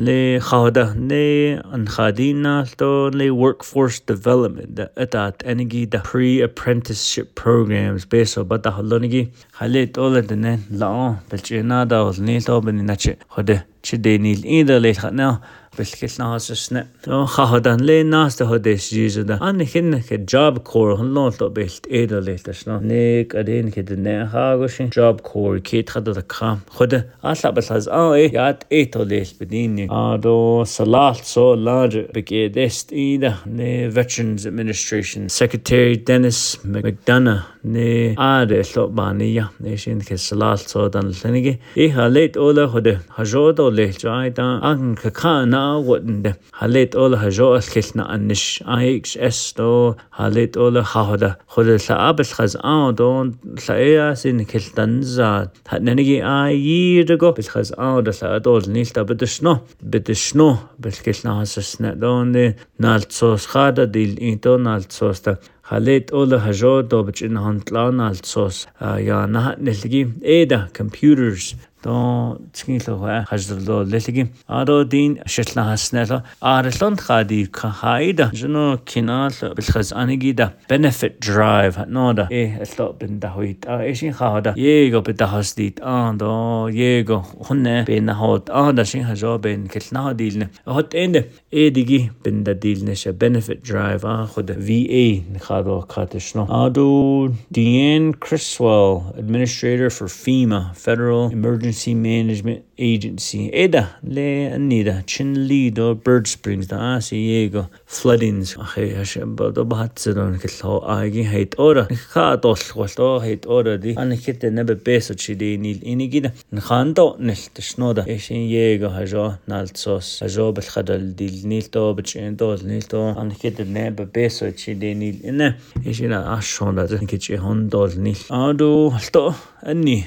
le 0.00 0.40
khada 0.40 0.94
ne 0.96 1.60
an 1.70 1.84
khadina 1.84 2.62
asto 2.64 3.12
le 3.12 3.28
workforce 3.30 4.00
development 4.00 4.80
uh, 4.80 4.88
at 4.96 5.12
at 5.14 5.38
enigi 5.44 5.84
the 5.90 5.98
pre 6.00 6.40
apprenticeship 6.40 7.34
programs 7.36 8.06
beso 8.08 8.40
bata 8.48 8.70
holonigi 8.72 9.28
khale 9.52 9.92
tole 9.92 10.24
den 10.26 10.64
la 10.72 11.16
belchena 11.28 11.84
da 11.86 12.06
ol 12.08 12.14
Ne 12.24 12.40
to 12.40 12.56
ben 12.64 12.80
che 12.96 13.18
khode 13.36 13.66
che 13.84 13.98
denil 14.00 14.40
in 14.48 14.64
the 14.64 14.80
le 14.80 14.94
khana 14.96 15.42
بالكل 15.78 16.06
ناس 16.24 16.52
سنة 16.52 16.86
خاهدان 17.24 17.80
لي 17.80 18.02
ناس 18.02 18.36
تهديش 18.36 18.94
جيزة 18.94 19.22
ده 19.22 19.50
أنا 19.50 19.64
كنا 19.64 19.98
كجاب 19.98 20.58
كور 20.58 20.94
هنلون 20.94 21.30
تو 21.30 21.48
بيلت 21.48 21.86
إيدا 21.90 22.20
ليت 22.20 22.50
شنا 22.50 22.80
نيك 22.84 23.36
أدين 23.36 23.68
كده 23.70 23.94
نها 23.96 24.54
غش 24.54 24.82
جاب 24.82 25.20
كور 25.20 25.58
كيت 25.58 25.90
خد 25.90 26.04
ده 26.04 26.20
كام 26.40 26.58
خد 26.70 27.04
أصلا 27.24 27.50
بس 27.52 27.72
هز 27.72 27.88
آه 27.88 28.14
إيه 28.14 28.32
يات 28.34 28.64
إيتو 28.72 29.02
ليت 29.02 29.28
بديني 29.40 29.88
آدو 29.90 30.64
صلاة 30.64 31.12
سو 31.12 31.54
لاج 31.54 31.98
بكيدست 32.14 32.92
إيدا 32.92 33.34
ني 33.46 33.90
Veterans 33.90 34.40
Administration 34.46 35.20
Secretary 35.44 35.96
Dennis 35.96 36.58
McDonough 36.66 37.64
ني 37.64 38.20
آدو 38.20 38.62
لو 38.76 38.86
بانيا 38.86 39.48
نيشين 39.60 39.98
كسلاة 39.98 40.54
سو 40.54 40.86
دان 40.86 41.12
لنيجي 41.24 41.58
إيه 41.76 42.08
ليت 42.08 42.36
أولا 42.36 42.66
خد 42.66 42.96
هجود 43.16 43.60
أولا 43.60 43.84
جاي 44.04 44.30
دان 44.30 44.44
أنك 44.46 45.08
كانا 45.08 45.63
аагуутнда 45.64 46.36
халит 46.52 46.94
ола 46.94 47.16
хажоал 47.16 47.60
хэлна 47.60 48.04
анниш 48.14 48.60
аикс 48.66 49.16
эсто 49.16 49.96
халит 50.10 50.56
ола 50.56 50.82
хахада 50.82 51.38
худэлла 51.46 51.94
абэлхаз 52.10 52.56
аа 52.62 52.92
дон 52.92 53.38
лаэасин 53.66 54.44
хэлтанза 54.50 55.52
хатнаниги 55.68 56.18
аиирго 56.20 57.30
бэлхаз 57.38 57.72
аа 57.76 58.02
дэла 58.02 58.40
дол 58.40 58.62
нилта 58.74 59.04
бэдэшно 59.04 59.52
бэдэшно 59.92 60.48
бэлхэлна 60.82 61.30
хасасна 61.40 61.94
дон 61.94 62.32
налцос 62.78 63.46
хада 63.52 63.86
дил 63.86 64.14
инто 64.18 64.56
налцос 64.58 65.20
та 65.20 65.38
халет 65.62 66.12
ола 66.12 66.38
хажо 66.40 66.82
добч 66.82 67.22
ин 67.26 67.36
хантлан 67.44 68.00
алцос 68.00 68.68
я 68.80 69.26
нахат 69.26 69.58
нэлги 69.60 70.02
эда 70.22 70.68
computers 70.78 71.56
то 71.84 72.40
цгийлөө 72.56 73.28
хаждрлоо 73.28 73.84
лэлгийн 73.84 74.32
ародин 74.48 75.20
шатлан 75.28 75.68
хаснала 75.68 76.24
арлон 76.40 76.96
хади 76.96 77.44
хайда 77.52 78.30
жно 78.32 78.80
кинал 78.88 79.28
бэлхэс 79.52 79.92
анигида 79.92 80.54
benefit 80.66 81.20
drive 81.20 81.84
нода 81.84 82.24
э 82.32 82.56
элто 82.56 82.96
бинда 82.98 83.28
хуит 83.36 83.68
а 83.68 83.84
эшин 83.84 84.16
хада 84.16 84.54
его 84.56 85.02
бита 85.04 85.26
хасдит 85.28 85.76
андо 85.84 86.70
его 86.72 87.20
хунне 87.20 87.84
бен 87.86 88.08
хот 88.16 88.48
анда 88.48 88.86
шин 88.86 89.04
хажо 89.04 89.36
бен 89.36 89.68
кэлна 89.68 90.14
дилне 90.14 90.48
хот 90.64 90.94
энд 90.94 91.28
эдиги 91.52 92.10
бинда 92.24 92.54
дилне 92.54 92.94
ше 92.94 93.10
benefit 93.10 93.60
drive 93.62 94.00
а 94.08 94.24
ход 94.26 94.48
VA 94.48 95.20
хадо 95.38 95.82
катешно 95.82 96.48
адо 96.64 97.28
Deanne 97.54 98.14
Criswell 98.18 99.12
administrator 99.20 99.90
for 99.90 100.06
FEMA 100.06 100.74
Federal 100.76 101.30
Emergency 101.30 101.73
Emergency 101.74 101.94
Management 101.94 102.64
Agency. 102.78 103.50
Eda, 103.52 103.96
le 104.04 104.48
anida, 104.54 105.02
chin 105.04 105.48
lido, 105.48 105.94
Bird 105.96 106.28
Springs, 106.28 106.68
da 106.68 106.76
Asiego, 106.94 107.68
floodings 108.02 108.54
ахиаш 108.58 109.18
бодо 109.38 109.64
бацэрон 109.64 110.38
хэлхо 110.38 110.82
агийн 110.86 111.30
хайт 111.30 111.54
ора 111.58 111.88
хаа 112.10 112.36
толголто 112.38 113.20
хайт 113.20 113.46
ора 113.46 113.76
ди 113.78 113.94
анхит 113.96 114.42
нэбэ 114.42 114.74
бэсо 114.86 115.14
чиди 115.14 115.56
нил 115.56 115.78
энигид 115.82 116.32
нхандо 116.50 117.16
нэлтэш 117.18 117.76
нода 117.78 118.02
эшин 118.06 118.44
его 118.48 118.90
хажо 118.90 119.38
налцос 119.46 120.18
хажо 120.20 120.52
бэлхадал 120.52 121.04
дил 121.18 121.36
нилто 121.46 121.92
бич 121.94 122.16
эндол 122.16 122.60
нилто 122.62 123.14
анхит 123.20 123.58
нэбэ 123.58 124.04
бэсо 124.14 124.52
чиди 124.52 124.94
нил 124.94 125.16
эне 125.22 125.48
эшин 125.84 126.12
ашонда 126.12 126.86
гэж 126.90 127.38
хондол 127.38 127.92
нил 127.96 128.20
адо 128.28 128.92
алто 128.92 129.34
анни 129.62 130.06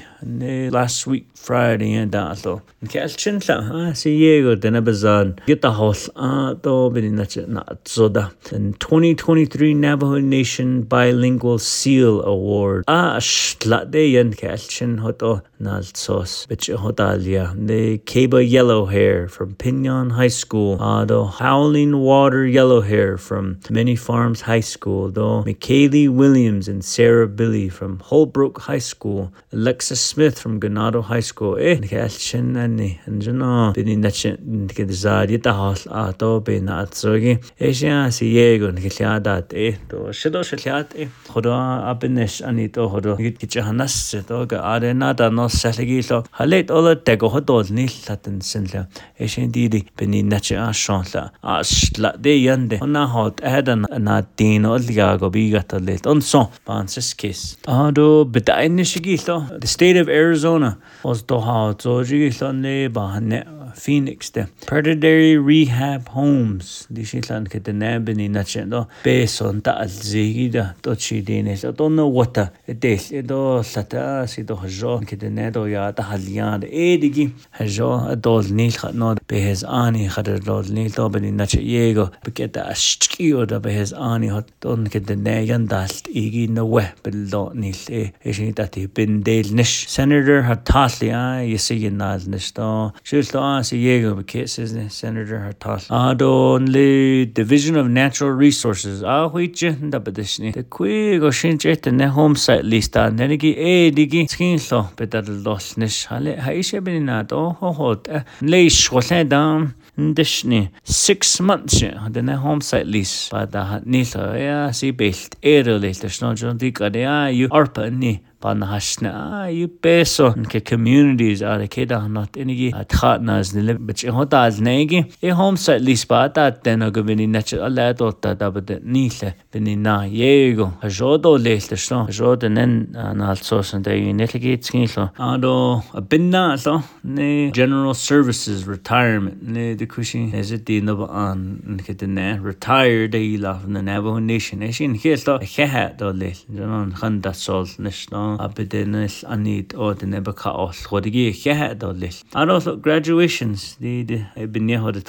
last 0.78 1.06
week 1.06 1.24
friday 1.34 1.94
and 2.02 2.14
alto 2.14 2.60
кэлчин 2.92 3.40
ла 3.48 3.94
си 3.94 4.10
его 4.10 4.54
дэнэ 4.56 4.80
бэзан 4.80 5.40
гита 5.46 5.72
хол 5.72 5.96
а 6.14 6.54
то 6.54 6.90
бинэ 6.90 7.10
на 7.48 7.64
Zoda, 7.84 8.32
and 8.52 8.78
2023 8.80 9.74
Navajo 9.74 10.18
Nation 10.18 10.82
Bilingual 10.82 11.58
Seal 11.58 12.22
Award. 12.24 12.84
Ah, 12.88 13.16
A 13.18 13.20
shtladeyan 13.20 14.34
kalchin 14.36 14.98
hoto 15.00 15.42
nalsos, 15.60 16.46
bitch 16.48 16.70
hotalia, 16.76 17.52
the 17.66 17.98
Keba 17.98 18.48
Yellow 18.48 18.86
Hair 18.86 19.28
from 19.28 19.54
Pinyon 19.54 20.10
High 20.10 20.28
School, 20.42 20.76
Ah, 20.80 21.04
do 21.04 21.24
Howling 21.24 21.98
Water 21.98 22.46
Yellow 22.46 22.80
Hair 22.80 23.18
from 23.18 23.58
Many 23.70 23.96
Farms 23.96 24.42
High 24.42 24.60
School, 24.60 25.10
Do 25.10 25.42
McKaylee 25.48 26.08
Williams 26.08 26.68
and 26.68 26.84
Sarah 26.84 27.26
Billy 27.26 27.68
from 27.68 27.98
Holbrook 28.00 28.60
High 28.60 28.78
School, 28.92 29.32
Alexis 29.52 30.00
Smith 30.00 30.38
from 30.38 30.60
Ganado 30.60 31.02
High 31.02 31.20
School, 31.30 31.56
eh, 31.58 31.76
kalchin 31.76 32.56
anni, 32.56 33.00
and 33.06 33.22
jano, 33.22 33.70
ah. 33.70 33.72
bini 33.72 33.96
nachin, 33.96 34.66
kidizad, 34.68 35.28
yita 35.30 35.52
hol 35.52 35.76
ato, 35.92 36.36
ah, 36.36 36.40
bina 36.40 36.84
atzogi, 36.86 37.42
eh, 37.58 37.67
эшиан 37.70 38.10
сиего 38.10 38.70
нэхлиадат 38.72 39.52
э 39.52 39.74
то 39.90 40.12
шидошлиат 40.12 40.92
э 40.94 41.08
хоро 41.28 41.90
апнеш 41.90 42.40
ани 42.40 42.68
то 42.68 42.88
хоро 42.88 43.16
гит 43.16 43.38
гич 43.42 43.54
ханас 43.60 44.14
то 44.26 44.46
га 44.46 44.74
аренада 44.74 45.28
нос 45.30 45.52
салгило 45.52 46.24
халет 46.30 46.70
ола 46.70 46.94
tego 46.96 47.28
hodol 47.34 47.66
ниллатэн 47.68 48.40
сэнла 48.40 48.88
эшин 49.18 49.52
дири 49.52 49.86
бени 49.96 50.22
начи 50.22 50.54
ашонла 50.54 51.32
ашла 51.42 52.14
де 52.18 52.38
янде 52.38 52.78
она 52.80 53.06
хот 53.06 53.40
адан 53.42 53.86
на 54.06 54.24
дин 54.36 54.66
олгаго 54.66 55.28
бигатлет 55.28 56.06
онсон 56.06 56.48
пансис 56.64 57.14
кис 57.14 57.58
адо 57.66 58.24
битайнишгило 58.24 59.46
the 59.62 59.66
state 59.66 59.96
of 60.00 60.08
arizona 60.08 60.78
was 61.04 61.20
doha 61.30 61.58
zojigilon 61.84 62.56
ne 62.64 62.76
bahne 62.96 63.40
Phoenix 63.74 64.30
de 64.32 64.46
Predatory 64.66 65.36
Rehab 65.36 66.08
Homes 66.08 66.86
di 66.90 67.04
si 67.04 67.18
xitlan 67.20 67.46
kete 67.50 67.72
nebini 67.72 68.28
naċen 68.32 68.70
do 68.70 68.82
ta 68.84 69.04
beso 69.04 69.50
ntaqal 69.52 69.88
zihida 69.88 70.74
do 70.82 70.92
ċidini 70.94 71.56
sa 71.58 71.70
do 71.72 71.88
no 71.88 72.06
wata 72.10 72.48
de 72.66 72.74
del 72.74 73.26
do 73.26 73.62
sata 73.62 74.26
si 74.26 74.42
do 74.44 74.56
ħġo 74.56 75.04
kete 75.06 75.28
do 75.52 75.66
ya 75.66 75.92
ta 75.92 75.92
de. 75.92 75.96
E 75.98 75.98
taħaljan 76.18 76.62
edigi 76.70 77.26
ħġo 77.58 77.90
adol 78.12 78.44
nil 78.50 78.74
no. 78.94 79.14
Be 79.14 79.38
behez 79.38 79.62
ani 79.64 80.08
xadar 80.08 80.40
dol 80.44 80.64
nil 80.70 80.90
to 80.92 81.08
be 81.08 81.20
ni 81.20 81.30
do 81.30 81.32
bini 81.32 81.44
naċe 81.44 81.60
jego 81.62 82.08
biketa 82.26 82.64
ashtkio 82.72 83.44
da 83.46 83.58
behez 83.60 83.92
ani 83.94 84.28
hot 84.28 84.48
don 84.62 84.86
kete 84.86 85.14
ne 85.16 85.44
jandalt 85.46 86.08
igi 86.08 86.48
no 86.48 86.64
weh 86.64 86.88
bil 87.02 87.28
do 87.30 87.50
nil 87.54 87.76
e 87.90 88.06
E 88.24 88.32
shi 88.32 88.46
ni 88.48 88.52
ta 88.52 88.64
ti 88.66 88.86
bin 88.86 89.22
del 89.22 89.52
nish 89.54 89.86
Senator 89.88 90.42
hat 90.48 90.64
tasli 90.66 91.08
a 91.14 91.40
jisi 91.44 91.78
jinnal 91.82 92.22
nish 92.28 92.50
do 92.52 92.90
xil 93.04 93.22
do 93.32 93.40
Mas 93.58 93.70
Diego 93.70 94.14
Bakits, 94.14 94.56
isn't 94.62 94.78
it? 94.84 94.92
Senator 94.92 95.38
Hartas. 95.44 95.88
Adonli 95.90 97.26
uh, 97.28 97.30
Division 97.34 97.74
of 97.74 97.88
Natural 97.90 98.30
Resources. 98.30 99.02
Ahuichin 99.02 99.88
uh, 99.92 99.98
Dabadishni. 99.98 100.54
The 100.54 100.62
Quigo 100.62 101.32
Shinjet 101.32 101.88
and 101.88 101.98
the 101.98 102.08
home 102.08 102.36
site 102.36 102.62
lista. 102.62 103.10
Nenigi 103.10 103.58
E 103.58 103.90
digi 103.90 104.28
Skinlo 104.30 104.94
Bedadlos 104.94 105.76
Nish 105.76 106.04
Hale 106.06 106.36
Haisha 106.36 106.80
Beninato 106.80 107.58
Hohot. 107.58 108.24
Leish 108.42 108.90
Waledam. 108.90 109.74
Dishni 109.98 110.70
six 110.84 111.40
months 111.40 111.82
uh, 111.82 112.06
the 112.08 112.22
na 112.22 112.36
home 112.36 112.60
site 112.60 112.86
lease 112.86 113.28
by 113.30 113.44
the 113.46 113.82
nilo 113.84 114.32
ya 114.36 114.70
si 114.70 114.92
belt 114.92 115.34
ero 115.42 115.76
le 115.76 115.92
the 115.92 116.08
snow 116.08 116.34
john 116.34 116.56
di 116.56 116.70
kare 116.70 116.96
ya 117.00 117.26
you 117.26 117.48
arpa 117.48 117.90
ni 117.90 118.22
ah, 118.44 119.46
yu 119.48 119.68
peso 119.68 120.32
ke 120.48 120.60
communities 120.64 121.42
are 121.42 121.62
ah, 121.62 121.66
ke 121.66 121.86
da 121.88 122.06
not 122.06 122.32
inigi 122.36 122.72
athatna 122.72 123.32
ah, 123.34 123.38
as 123.38 123.52
nile 123.54 123.76
bich 123.86 124.04
eh, 124.04 124.10
hota 124.10 124.38
as 124.38 124.60
negi 124.60 125.00
e 125.20 125.28
eh, 125.28 125.30
home 125.30 125.56
site 125.56 125.82
lis 125.82 126.04
pata 126.04 126.50
teno 126.64 126.90
gobini 126.92 127.26
nach 127.28 127.52
alla 127.52 127.94
to 127.94 128.12
ta 128.12 128.34
da 128.34 128.50
bde 128.50 128.80
nile 128.84 129.34
bini 129.52 129.74
na 129.76 130.02
yego 130.04 130.72
jodo 130.98 131.36
lelte 131.46 131.76
sto 131.76 132.06
jodo 132.18 132.48
nen 132.52 132.94
an 132.94 133.22
ah, 133.22 133.28
also 133.30 133.60
san 133.62 133.82
de 133.82 133.96
nile 134.12 134.28
geht 134.44 134.62
skinlo 134.64 135.08
ado 135.16 135.82
binna 136.10 136.56
so 136.56 136.80
ne 137.02 137.50
general 137.50 137.92
services 137.94 138.66
retirement 138.68 139.42
ne 139.42 139.74
de 139.74 139.86
kushi 139.86 140.22
is 140.34 140.52
it 140.52 140.64
the 140.66 140.80
no 140.80 141.06
an 141.24 141.42
ne 141.74 141.82
ke 141.88 141.96
de 142.04 142.06
ne 142.06 142.28
retired 142.38 143.10
de 143.10 143.36
la 143.36 143.58
from 143.58 143.72
the 143.74 143.82
navajo 143.82 144.18
nation 144.30 144.62
is 144.62 144.78
ne 144.80 144.86
in 144.86 144.96
ke 145.06 145.16
sto 145.26 145.38
e 145.42 145.46
ke 145.56 145.66
hat 145.76 145.98
do 145.98 146.12
letle 146.22 146.44
ne 146.62 146.72
non 146.76 146.92
khan 147.02 147.20
sol 147.44 147.64
nishno 147.88 148.27
abiden 148.36 148.94
ill 149.06 149.18
anid 149.36 149.74
o 149.84 149.88
dyn 150.00 150.16
eba 150.20 150.34
ca 150.40 150.52
oll 150.64 150.82
gwaad 150.90 151.08
i 151.08 151.12
gyd 151.14 151.84
o 151.88 151.92
lill. 152.02 152.18
Ar 152.38 152.52
graduations, 152.88 153.64
di 153.82 153.94
di 154.10 154.18
ebyn 154.44 154.68
ni 154.68 154.80
hod 154.84 155.00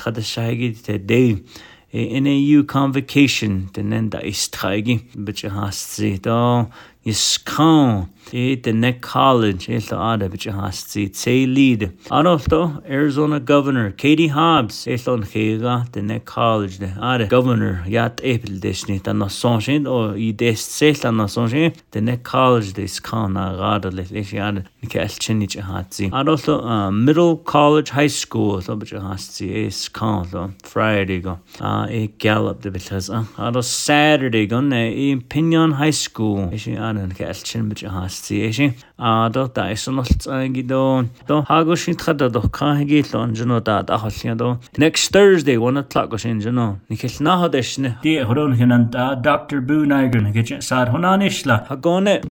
y 2.00 2.20
NAU 2.22 2.62
convocation 2.70 3.64
dyn 3.74 3.94
en 3.98 4.10
da 4.14 4.20
is 4.32 4.44
trai 4.54 4.78
gyd. 4.86 5.16
Bydd 5.26 6.20
do, 6.28 6.42
ys 7.04 7.24
Éiad 8.34 8.62
de 8.64 8.72
Nick 8.74 9.02
College 9.14 9.70
é 9.74 9.80
le 9.92 9.98
ada 9.98 10.30
bit 10.32 10.46
hasí 10.52 11.10
sé 11.14 11.46
líd. 11.48 11.90
Anolto 12.12 12.72
Arizona 12.90 13.40
Governor 13.40 13.92
Katie 13.94 14.28
Hobbs 14.28 14.86
é 14.88 14.94
an 15.08 15.24
chéga 15.24 15.86
de 15.92 16.02
Nick 16.02 16.26
College 16.26 16.78
de 16.80 16.94
ada 17.02 17.26
Governor 17.26 17.84
jaat 17.88 18.22
épil 18.24 18.60
deisní 18.62 19.00
an 19.08 19.18
na 19.24 19.28
son 19.30 19.62
sin 19.62 19.86
ó 19.88 20.14
í 20.16 20.30
dé 20.38 20.52
sé 20.56 20.92
an 21.08 21.18
na 21.18 21.28
son 21.28 21.50
sin 21.50 21.74
de 21.92 22.02
Nick 22.02 22.22
College 22.24 22.72
déis 22.74 23.00
cá 23.02 23.26
a 23.26 23.56
gada 23.58 23.90
le 23.90 24.06
leis 24.12 24.34
ada 24.34 24.62
na 24.62 24.88
ceiltsinní 24.90 25.48
a 25.58 25.62
hasí. 25.64 26.10
Anolto 26.12 26.92
Middle 26.92 27.38
College 27.46 27.90
High 27.94 28.10
School 28.10 28.62
lo 28.68 28.76
bit 28.76 28.92
hasí 28.92 29.50
éis 29.50 29.90
cá 29.90 30.20
Friday 30.64 31.20
go 31.22 31.40
a 31.60 31.88
é 31.90 32.04
e 32.04 32.14
Gallup 32.20 32.62
de 32.62 32.70
bitlesa. 32.70 33.26
A 33.38 33.62
Saturday 33.64 34.46
gon 34.46 34.70
é 34.72 34.92
e 34.92 35.16
í 35.16 35.24
Pinion 35.30 35.72
High 35.72 35.94
School 35.94 36.50
é 36.54 36.58
sin 36.60 36.78
an 36.78 37.10
ceiltsin 37.18 37.68
bit 37.70 37.82
hasí 37.90 38.19
исцээшин 38.20 38.74
аадо 39.00 39.48
тайсонолцаа 39.56 40.48
гидо 40.48 41.06
то 41.28 41.44
хагошитхада 41.48 42.30
доххаги 42.30 43.06
лонжно 43.14 43.62
да 43.62 43.82
дахолхио 43.84 44.36
до 44.36 44.58
next 44.78 45.12
thursday 45.16 45.56
1 45.58 45.78
o'clock 45.78 46.08
гошинжно 46.10 46.80
нихэлна 46.90 47.34
ходэшне 47.42 47.98
ди 48.04 48.22
хорон 48.24 48.56
хинан 48.56 48.90
да 48.92 49.16
доктор 49.16 49.62
бунайгер 49.62 50.22
нэгэ 50.22 50.62
сар 50.62 50.90
хонанишла 50.92 51.66
хагоне 51.70 52.22